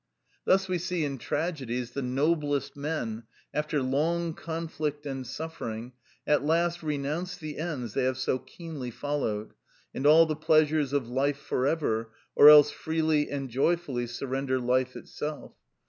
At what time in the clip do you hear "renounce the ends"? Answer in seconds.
6.81-7.93